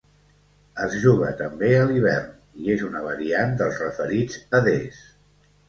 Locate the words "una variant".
2.89-3.55